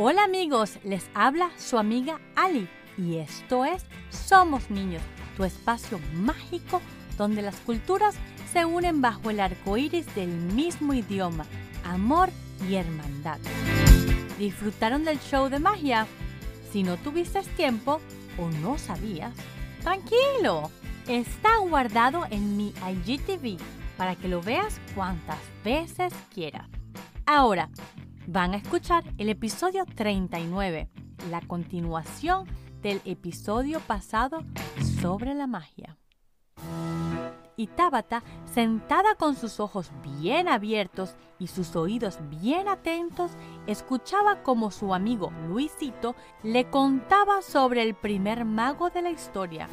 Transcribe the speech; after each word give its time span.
Hola 0.00 0.22
amigos, 0.22 0.78
les 0.84 1.10
habla 1.12 1.50
su 1.58 1.76
amiga 1.76 2.20
Ali 2.36 2.68
y 2.96 3.16
esto 3.16 3.64
es 3.64 3.84
Somos 4.10 4.70
Niños, 4.70 5.02
tu 5.36 5.42
espacio 5.42 5.98
mágico 6.14 6.80
donde 7.16 7.42
las 7.42 7.56
culturas 7.56 8.14
se 8.52 8.64
unen 8.64 9.02
bajo 9.02 9.28
el 9.28 9.40
arco 9.40 9.76
iris 9.76 10.06
del 10.14 10.28
mismo 10.28 10.94
idioma, 10.94 11.46
amor 11.82 12.30
y 12.70 12.76
hermandad. 12.76 13.40
¿Disfrutaron 14.38 15.04
del 15.04 15.18
show 15.18 15.48
de 15.48 15.58
magia? 15.58 16.06
Si 16.70 16.84
no 16.84 16.96
tuviste 16.98 17.42
tiempo 17.56 18.00
o 18.38 18.48
no 18.62 18.78
sabías, 18.78 19.34
tranquilo, 19.82 20.70
está 21.08 21.58
guardado 21.58 22.24
en 22.30 22.56
mi 22.56 22.72
IGTV 22.88 23.58
para 23.96 24.14
que 24.14 24.28
lo 24.28 24.42
veas 24.42 24.80
cuantas 24.94 25.40
veces 25.64 26.12
quieras. 26.32 26.68
Ahora, 27.26 27.68
van 28.28 28.52
a 28.52 28.58
escuchar 28.58 29.04
el 29.16 29.30
episodio 29.30 29.86
39, 29.86 30.90
la 31.30 31.40
continuación 31.40 32.46
del 32.82 33.00
episodio 33.06 33.80
pasado 33.80 34.44
sobre 35.00 35.32
la 35.34 35.46
magia. 35.46 35.96
Y 37.56 37.68
Tabata, 37.68 38.22
sentada 38.44 39.14
con 39.14 39.34
sus 39.34 39.60
ojos 39.60 39.90
bien 40.20 40.46
abiertos 40.46 41.16
y 41.38 41.46
sus 41.46 41.74
oídos 41.74 42.18
bien 42.28 42.68
atentos, 42.68 43.30
escuchaba 43.66 44.42
como 44.42 44.70
su 44.70 44.92
amigo 44.92 45.32
Luisito 45.48 46.14
le 46.42 46.68
contaba 46.68 47.40
sobre 47.40 47.82
el 47.82 47.94
primer 47.94 48.44
mago 48.44 48.90
de 48.90 49.00
la 49.00 49.10
historia. 49.10 49.68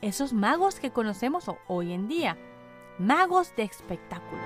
Esos 0.00 0.32
magos 0.32 0.80
que 0.80 0.90
conocemos 0.90 1.44
hoy 1.68 1.92
en 1.92 2.08
día, 2.08 2.38
magos 2.98 3.54
de 3.56 3.64
espectáculos. 3.64 4.40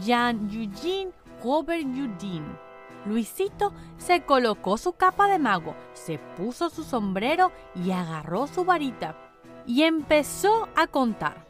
Jean 0.00 0.50
Eugene 0.50 1.12
Robert 1.44 1.82
Eugene. 1.82 2.56
Luisito 3.04 3.74
se 3.98 4.22
colocó 4.22 4.78
su 4.78 4.94
capa 4.94 5.28
de 5.28 5.38
mago, 5.38 5.74
se 5.92 6.18
puso 6.18 6.70
su 6.70 6.82
sombrero 6.82 7.52
y 7.74 7.90
agarró 7.90 8.46
su 8.46 8.64
varita 8.64 9.14
y 9.66 9.82
empezó 9.82 10.68
a 10.74 10.86
contar. 10.86 11.44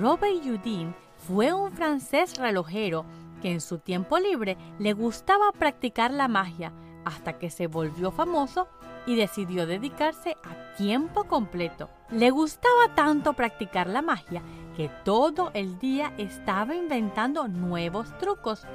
Robert 0.00 0.42
Eugene 0.42 0.94
fue 1.28 1.52
un 1.52 1.70
francés 1.70 2.38
relojero 2.38 3.04
que 3.42 3.52
en 3.52 3.60
su 3.60 3.78
tiempo 3.78 4.18
libre 4.18 4.56
le 4.78 4.94
gustaba 4.94 5.52
practicar 5.52 6.10
la 6.12 6.28
magia 6.28 6.72
hasta 7.04 7.34
que 7.34 7.50
se 7.50 7.66
volvió 7.66 8.10
famoso 8.12 8.68
y 9.06 9.16
decidió 9.16 9.66
dedicarse 9.66 10.38
a 10.44 10.76
tiempo 10.76 11.24
completo. 11.24 11.90
Le 12.10 12.30
gustaba 12.30 12.94
tanto 12.94 13.34
practicar 13.34 13.86
la 13.86 14.00
magia 14.00 14.42
que 14.78 14.88
todo 15.04 15.50
el 15.52 15.78
día 15.78 16.14
estaba 16.16 16.74
inventando 16.74 17.48
nuevos 17.48 18.16
trucos 18.18 18.66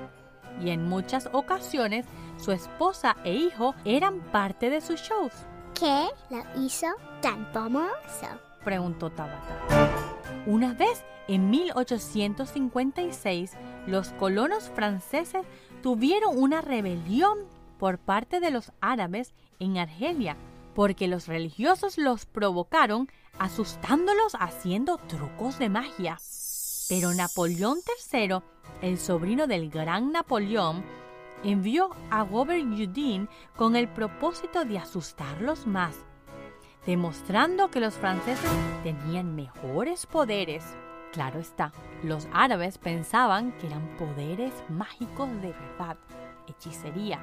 y 0.59 0.71
en 0.71 0.88
muchas 0.88 1.30
ocasiones 1.31 2.05
su 2.38 2.52
esposa 2.52 3.16
e 3.23 3.33
hijo 3.33 3.73
eran 3.85 4.19
parte 4.31 4.69
de 4.69 4.81
sus 4.81 5.02
shows. 5.02 5.33
¿Qué 5.80 6.08
la 6.30 6.45
hizo 6.58 6.88
tan 7.21 7.47
famoso? 7.53 8.27
preguntó 8.63 9.09
Tabata. 9.11 9.58
Una 10.45 10.73
vez, 10.73 11.03
en 11.27 11.49
1856, 11.49 13.53
los 13.88 14.09
colonos 14.09 14.69
franceses 14.75 15.45
tuvieron 15.81 16.38
una 16.38 16.61
rebelión 16.61 17.39
por 17.77 17.97
parte 17.97 18.39
de 18.39 18.52
los 18.52 18.71
árabes 18.81 19.33
en 19.59 19.77
Argelia, 19.77 20.36
porque 20.75 21.08
los 21.08 21.27
religiosos 21.27 21.97
los 21.97 22.25
provocaron 22.25 23.09
asustándolos 23.39 24.36
haciendo 24.39 24.97
trucos 24.97 25.58
de 25.58 25.69
magia. 25.69 26.17
Pero 26.92 27.14
Napoleón 27.14 27.78
III, 28.11 28.39
el 28.81 28.97
sobrino 28.97 29.47
del 29.47 29.70
gran 29.70 30.11
Napoleón, 30.11 30.84
envió 31.42 31.92
a 32.09 32.25
Robert 32.25 32.66
Houdin 32.66 33.30
con 33.56 33.78
el 33.78 33.88
propósito 33.88 34.66
de 34.66 34.78
asustarlos 34.78 35.66
más, 35.66 35.95
demostrando 36.86 37.72
que 37.72 37.80
los 37.80 37.94
franceses 37.94 38.52
tenían 38.83 39.38
mejores 39.38 40.05
poderes. 40.05 40.65
Claro 41.14 41.39
está, 41.39 41.71
los 42.04 42.27
árabes 42.33 42.77
pensaban 42.77 43.54
que 43.54 43.67
eran 43.67 43.95
poderes 43.95 44.52
mágicos 44.67 45.30
de 45.42 45.54
verdad, 45.54 45.95
hechicería, 46.49 47.21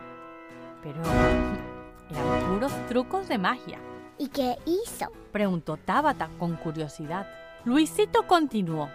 pero 0.82 1.02
eran 2.10 2.48
puros 2.48 2.72
trucos 2.86 3.28
de 3.28 3.36
magia. 3.36 3.78
¿Y 4.16 4.28
qué 4.28 4.56
hizo? 4.64 5.12
Preguntó 5.30 5.76
Tabata 5.76 6.30
con 6.38 6.56
curiosidad. 6.56 7.28
Luisito 7.66 8.26
continuó. 8.26 8.88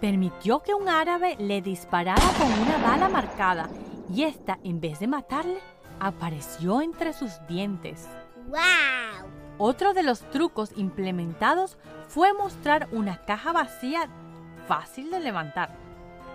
Permitió 0.00 0.62
que 0.62 0.74
un 0.74 0.88
árabe 0.88 1.36
le 1.38 1.62
disparara 1.62 2.22
con 2.38 2.52
una 2.52 2.76
bala 2.78 3.08
marcada 3.08 3.68
y 4.12 4.24
esta, 4.24 4.58
en 4.62 4.80
vez 4.80 5.00
de 5.00 5.06
matarle, 5.06 5.58
apareció 6.00 6.82
entre 6.82 7.12
sus 7.12 7.32
dientes. 7.48 8.08
¡Wow! 8.48 9.28
Otro 9.58 9.94
de 9.94 10.02
los 10.02 10.20
trucos 10.30 10.72
implementados 10.76 11.78
fue 12.08 12.34
mostrar 12.34 12.88
una 12.92 13.24
caja 13.24 13.52
vacía 13.52 14.08
fácil 14.68 15.10
de 15.10 15.20
levantar, 15.20 15.74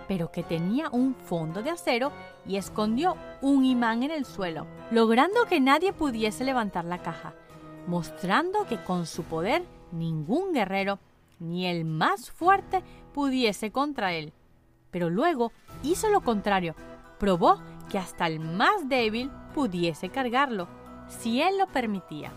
pero 0.08 0.32
que 0.32 0.42
tenía 0.42 0.90
un 0.90 1.14
fondo 1.14 1.62
de 1.62 1.70
acero 1.70 2.10
y 2.44 2.56
escondió 2.56 3.16
un 3.40 3.64
imán 3.64 4.02
en 4.02 4.10
el 4.10 4.24
suelo, 4.24 4.66
logrando 4.90 5.44
que 5.46 5.60
nadie 5.60 5.92
pudiese 5.92 6.42
levantar 6.42 6.84
la 6.84 6.98
caja, 6.98 7.34
mostrando 7.86 8.66
que 8.66 8.82
con 8.82 9.06
su 9.06 9.22
poder 9.22 9.62
ningún 9.92 10.52
guerrero, 10.52 10.98
ni 11.38 11.66
el 11.66 11.84
más 11.84 12.30
fuerte, 12.30 12.82
pudiese 13.12 13.70
contra 13.72 14.12
él. 14.12 14.32
Pero 14.90 15.10
luego 15.10 15.52
hizo 15.82 16.08
lo 16.10 16.20
contrario, 16.20 16.74
probó 17.18 17.60
que 17.90 17.98
hasta 17.98 18.26
el 18.26 18.40
más 18.40 18.88
débil 18.88 19.30
pudiese 19.54 20.08
cargarlo, 20.08 20.68
si 21.08 21.42
él 21.42 21.58
lo 21.58 21.66
permitía. 21.66 22.32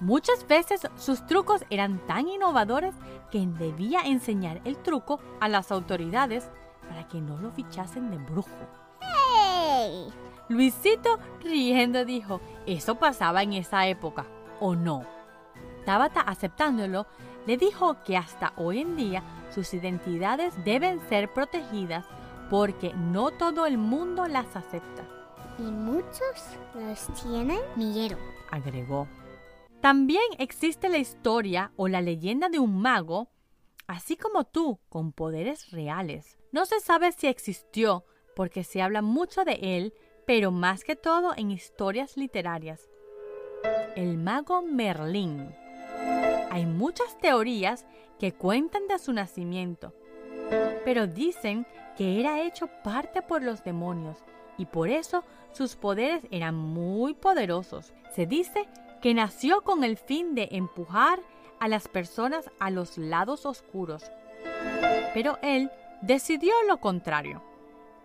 Muchas 0.00 0.46
veces 0.46 0.82
sus 0.96 1.26
trucos 1.26 1.64
eran 1.70 1.98
tan 2.06 2.28
innovadores 2.28 2.94
que 3.30 3.44
debía 3.46 4.02
enseñar 4.02 4.60
el 4.64 4.76
truco 4.78 5.18
a 5.40 5.48
las 5.48 5.72
autoridades 5.72 6.48
para 6.88 7.08
que 7.08 7.20
no 7.20 7.36
lo 7.38 7.50
fichasen 7.50 8.10
de 8.10 8.18
brujo. 8.18 8.48
¡Hey! 9.00 10.08
Luisito, 10.48 11.18
riendo, 11.42 12.04
dijo, 12.04 12.40
eso 12.64 12.94
pasaba 12.94 13.42
en 13.42 13.52
esa 13.52 13.86
época, 13.86 14.24
¿o 14.60 14.74
no? 14.74 15.04
Tabata, 15.84 16.20
aceptándolo, 16.20 17.06
le 17.48 17.56
dijo 17.56 17.96
que 18.04 18.14
hasta 18.14 18.52
hoy 18.56 18.80
en 18.80 18.94
día 18.94 19.22
sus 19.54 19.72
identidades 19.72 20.52
deben 20.64 21.00
ser 21.08 21.32
protegidas 21.32 22.04
porque 22.50 22.92
no 22.92 23.30
todo 23.30 23.64
el 23.64 23.78
mundo 23.78 24.26
las 24.26 24.54
acepta, 24.54 25.08
Y 25.58 25.62
muchos 25.62 26.58
los 26.74 27.06
tienen 27.22 27.58
miedo. 27.74 28.18
agregó. 28.50 29.08
También 29.80 30.24
existe 30.38 30.90
la 30.90 30.98
historia 30.98 31.72
o 31.76 31.88
la 31.88 32.02
leyenda 32.02 32.50
de 32.50 32.58
un 32.58 32.82
mago, 32.82 33.30
así 33.86 34.18
como 34.18 34.44
tú, 34.44 34.78
con 34.90 35.12
poderes 35.12 35.70
reales. 35.70 36.38
No 36.52 36.66
se 36.66 36.80
sabe 36.80 37.12
si 37.12 37.28
existió 37.28 38.04
porque 38.36 38.62
se 38.62 38.82
habla 38.82 39.00
mucho 39.00 39.46
de 39.46 39.58
él, 39.78 39.94
pero 40.26 40.50
más 40.50 40.84
que 40.84 40.96
todo 40.96 41.32
en 41.34 41.50
historias 41.50 42.18
literarias. 42.18 42.90
El 43.96 44.18
mago 44.18 44.60
Merlín. 44.60 45.54
Hay 46.50 46.66
muchas 46.66 47.18
teorías 47.18 47.84
que 48.18 48.32
cuentan 48.32 48.88
de 48.88 48.98
su 48.98 49.12
nacimiento, 49.12 49.92
pero 50.84 51.06
dicen 51.06 51.66
que 51.96 52.20
era 52.20 52.42
hecho 52.42 52.68
parte 52.82 53.22
por 53.22 53.42
los 53.42 53.62
demonios 53.64 54.18
y 54.56 54.66
por 54.66 54.88
eso 54.88 55.24
sus 55.52 55.76
poderes 55.76 56.22
eran 56.30 56.54
muy 56.54 57.14
poderosos. 57.14 57.92
Se 58.14 58.26
dice 58.26 58.68
que 59.00 59.14
nació 59.14 59.62
con 59.62 59.84
el 59.84 59.96
fin 59.96 60.34
de 60.34 60.48
empujar 60.52 61.20
a 61.60 61.68
las 61.68 61.88
personas 61.88 62.50
a 62.58 62.70
los 62.70 62.98
lados 62.98 63.46
oscuros. 63.46 64.10
Pero 65.14 65.38
él 65.42 65.70
decidió 66.02 66.52
lo 66.66 66.78
contrario 66.78 67.42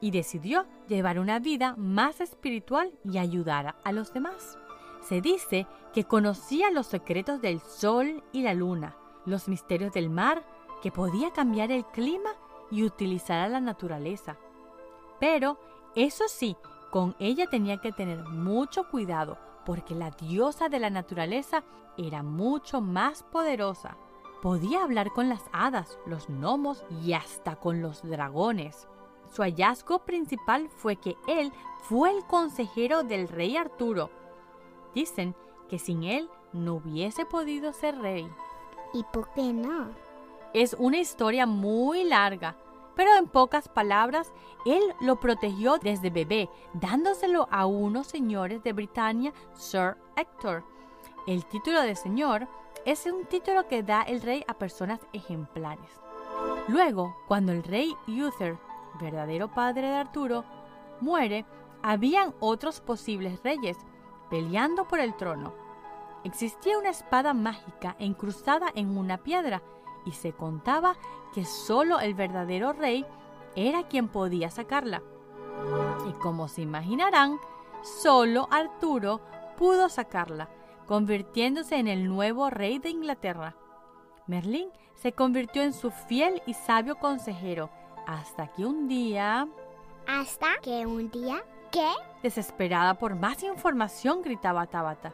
y 0.01 0.11
decidió 0.11 0.65
llevar 0.87 1.19
una 1.19 1.39
vida 1.39 1.75
más 1.77 2.21
espiritual 2.21 2.91
y 3.03 3.17
ayudar 3.17 3.75
a 3.83 3.91
los 3.91 4.13
demás. 4.13 4.57
Se 5.03 5.21
dice 5.21 5.67
que 5.93 6.05
conocía 6.05 6.71
los 6.71 6.87
secretos 6.87 7.41
del 7.41 7.59
sol 7.59 8.23
y 8.31 8.41
la 8.41 8.53
luna, 8.53 8.95
los 9.25 9.47
misterios 9.47 9.93
del 9.93 10.09
mar, 10.09 10.43
que 10.81 10.91
podía 10.91 11.31
cambiar 11.31 11.71
el 11.71 11.85
clima 11.85 12.31
y 12.71 12.83
utilizar 12.83 13.39
a 13.39 13.49
la 13.49 13.59
naturaleza. 13.59 14.37
Pero, 15.19 15.59
eso 15.95 16.23
sí, 16.27 16.55
con 16.89 17.15
ella 17.19 17.47
tenía 17.47 17.77
que 17.77 17.91
tener 17.91 18.23
mucho 18.23 18.89
cuidado, 18.89 19.37
porque 19.65 19.93
la 19.93 20.11
diosa 20.11 20.69
de 20.69 20.79
la 20.79 20.89
naturaleza 20.89 21.63
era 21.97 22.23
mucho 22.23 22.81
más 22.81 23.23
poderosa. 23.23 23.97
Podía 24.41 24.83
hablar 24.83 25.11
con 25.11 25.29
las 25.29 25.43
hadas, 25.53 25.97
los 26.05 26.27
gnomos 26.27 26.83
y 27.03 27.13
hasta 27.13 27.55
con 27.55 27.81
los 27.81 28.01
dragones. 28.03 28.87
Su 29.31 29.41
hallazgo 29.41 29.99
principal 30.05 30.69
fue 30.69 30.97
que 30.97 31.15
él 31.27 31.51
fue 31.83 32.11
el 32.11 32.25
consejero 32.25 33.03
del 33.03 33.27
rey 33.27 33.57
Arturo. 33.57 34.09
Dicen 34.93 35.35
que 35.69 35.79
sin 35.79 36.03
él 36.03 36.29
no 36.51 36.75
hubiese 36.75 37.25
podido 37.25 37.73
ser 37.73 37.97
rey. 37.99 38.27
¿Y 38.93 39.03
por 39.11 39.31
qué 39.33 39.53
no? 39.53 39.89
Es 40.53 40.75
una 40.77 40.97
historia 40.97 41.45
muy 41.45 42.03
larga, 42.03 42.55
pero 42.95 43.15
en 43.17 43.27
pocas 43.27 43.67
palabras, 43.67 44.31
él 44.65 44.81
lo 45.01 45.19
protegió 45.19 45.79
desde 45.79 46.11
bebé, 46.11 46.49
dándoselo 46.73 47.47
a 47.49 47.65
unos 47.65 48.07
señores 48.07 48.63
de 48.63 48.73
Britania, 48.73 49.33
Sir 49.53 49.97
Hector. 50.15 50.63
El 51.25 51.45
título 51.45 51.81
de 51.81 51.95
señor 51.95 52.47
es 52.85 53.05
un 53.05 53.25
título 53.25 53.67
que 53.67 53.81
da 53.81 54.03
el 54.03 54.21
rey 54.21 54.43
a 54.47 54.53
personas 54.53 54.99
ejemplares. 55.13 56.01
Luego, 56.67 57.15
cuando 57.27 57.51
el 57.51 57.63
rey 57.63 57.95
Uther, 58.07 58.57
verdadero 58.99 59.51
padre 59.51 59.87
de 59.87 59.95
Arturo, 59.95 60.43
muere, 61.01 61.45
habían 61.81 62.33
otros 62.39 62.79
posibles 62.79 63.41
reyes 63.43 63.77
peleando 64.29 64.87
por 64.87 64.99
el 64.99 65.15
trono. 65.15 65.53
Existía 66.23 66.77
una 66.77 66.89
espada 66.89 67.33
mágica 67.33 67.95
encrustada 67.99 68.67
en 68.75 68.97
una 68.97 69.17
piedra 69.17 69.61
y 70.05 70.11
se 70.11 70.33
contaba 70.33 70.95
que 71.33 71.45
solo 71.45 71.99
el 71.99 72.13
verdadero 72.13 72.73
rey 72.73 73.05
era 73.55 73.83
quien 73.83 74.07
podía 74.07 74.49
sacarla. 74.49 75.01
Y 76.09 76.13
como 76.13 76.47
se 76.47 76.61
imaginarán, 76.61 77.37
solo 77.81 78.47
Arturo 78.51 79.21
pudo 79.57 79.89
sacarla, 79.89 80.49
convirtiéndose 80.87 81.77
en 81.77 81.87
el 81.87 82.07
nuevo 82.07 82.49
rey 82.49 82.79
de 82.79 82.89
Inglaterra. 82.89 83.55
Merlín 84.27 84.69
se 84.95 85.11
convirtió 85.11 85.61
en 85.63 85.73
su 85.73 85.91
fiel 85.91 86.41
y 86.45 86.53
sabio 86.53 86.97
consejero, 86.97 87.69
hasta 88.07 88.47
que 88.47 88.65
un 88.65 88.87
día... 88.87 89.47
¿Hasta 90.07 90.57
que 90.61 90.85
un 90.85 91.09
día? 91.11 91.43
¿Qué? 91.73 91.91
Desesperada 92.21 92.93
por 92.93 93.15
más 93.15 93.43
información, 93.43 94.21
gritaba 94.21 94.67
Tabata 94.67 95.13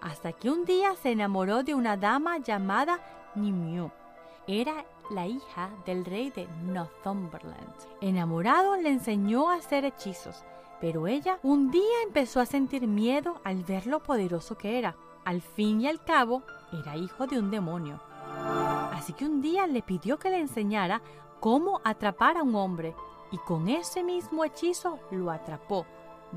hasta 0.00 0.32
que 0.32 0.50
un 0.50 0.64
día 0.64 0.94
se 0.96 1.12
enamoró 1.12 1.62
de 1.62 1.74
una 1.74 1.96
dama 1.96 2.38
llamada 2.38 3.00
Nimue. 3.34 3.90
Era 4.46 4.84
la 5.10 5.26
hija 5.26 5.70
del 5.84 6.04
rey 6.04 6.30
de 6.30 6.46
Northumberland. 6.64 7.74
Enamorado 8.00 8.76
le 8.76 8.90
enseñó 8.90 9.50
a 9.50 9.56
hacer 9.56 9.84
hechizos, 9.84 10.44
pero 10.80 11.06
ella 11.06 11.38
un 11.42 11.70
día 11.70 12.02
empezó 12.04 12.40
a 12.40 12.46
sentir 12.46 12.86
miedo 12.86 13.40
al 13.44 13.64
ver 13.64 13.86
lo 13.86 14.02
poderoso 14.02 14.56
que 14.56 14.78
era. 14.78 14.96
Al 15.24 15.42
fin 15.42 15.80
y 15.82 15.88
al 15.88 16.02
cabo, 16.02 16.42
era 16.72 16.96
hijo 16.96 17.26
de 17.26 17.38
un 17.38 17.50
demonio. 17.50 18.00
Así 18.92 19.12
que 19.12 19.26
un 19.26 19.42
día 19.42 19.66
le 19.66 19.82
pidió 19.82 20.18
que 20.18 20.30
le 20.30 20.38
enseñara 20.38 21.02
cómo 21.40 21.80
atrapar 21.84 22.36
a 22.36 22.42
un 22.42 22.54
hombre, 22.54 22.94
y 23.30 23.38
con 23.38 23.68
ese 23.68 24.02
mismo 24.02 24.44
hechizo 24.44 24.98
lo 25.10 25.30
atrapó. 25.30 25.86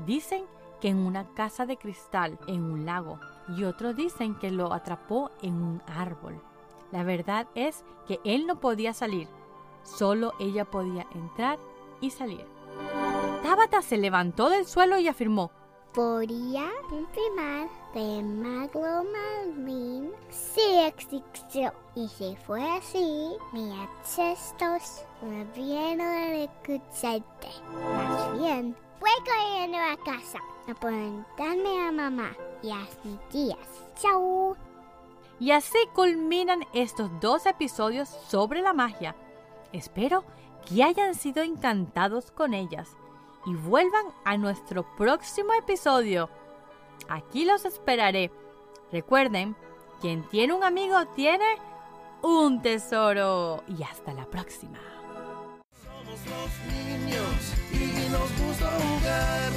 Dicen 0.06 0.44
que 0.80 0.88
en 0.88 0.98
una 0.98 1.32
casa 1.34 1.66
de 1.66 1.76
cristal, 1.76 2.38
en 2.46 2.64
un 2.64 2.84
lago, 2.86 3.20
y 3.56 3.64
otros 3.64 3.96
dicen 3.96 4.34
que 4.38 4.50
lo 4.50 4.72
atrapó 4.72 5.30
en 5.42 5.62
un 5.62 5.82
árbol. 5.86 6.40
La 6.90 7.04
verdad 7.04 7.46
es 7.54 7.84
que 8.06 8.20
él 8.24 8.46
no 8.46 8.60
podía 8.60 8.92
salir, 8.92 9.28
solo 9.82 10.32
ella 10.38 10.64
podía 10.64 11.06
entrar 11.14 11.58
y 12.00 12.10
salir. 12.10 12.46
Tabata 13.42 13.82
se 13.82 13.96
levantó 13.96 14.48
del 14.48 14.66
suelo 14.66 14.98
y 14.98 15.08
afirmó, 15.08 15.50
podría 15.92 16.70
confirmar 16.88 17.68
que 17.92 18.22
Maglo 18.22 19.04
Malvin. 19.04 20.01
Y 21.94 22.08
si 22.08 22.36
fue 22.46 22.62
así, 22.70 23.36
mis 23.52 23.72
ancestros 23.72 25.04
me 25.20 25.44
vieron 25.54 26.00
escucharte. 26.00 27.48
Más 27.72 28.38
bien, 28.38 28.76
voy 29.00 29.10
corriendo 29.26 29.78
a 29.78 29.96
casa 30.04 30.38
a 30.68 30.74
preguntarme 30.74 31.86
a 31.86 31.92
mamá 31.92 32.36
y 32.62 32.70
a 32.70 32.86
mis 33.04 33.20
tías. 33.28 33.58
¡Chao! 34.00 34.56
Y 35.38 35.50
así 35.50 35.78
culminan 35.94 36.64
estos 36.72 37.10
dos 37.20 37.46
episodios 37.46 38.08
sobre 38.08 38.62
la 38.62 38.72
magia. 38.72 39.14
Espero 39.72 40.24
que 40.64 40.82
hayan 40.82 41.14
sido 41.14 41.42
encantados 41.42 42.30
con 42.30 42.54
ellas 42.54 42.96
y 43.44 43.54
vuelvan 43.54 44.06
a 44.24 44.36
nuestro 44.36 44.86
próximo 44.96 45.52
episodio. 45.52 46.30
Aquí 47.08 47.44
los 47.44 47.64
esperaré. 47.64 48.30
Recuerden, 48.92 49.56
quien 50.02 50.24
tiene 50.24 50.52
un 50.52 50.64
amigo 50.64 51.06
tiene 51.14 51.44
un 52.22 52.60
tesoro. 52.60 53.62
Y 53.68 53.84
hasta 53.84 54.12
la 54.12 54.26
próxima. 54.26 54.80
Somos 55.80 56.18
los 56.26 56.50
niños 56.74 57.54
y 57.72 58.10
nos 58.10 58.28
gusta 58.44 58.68
jugar. 58.82 59.50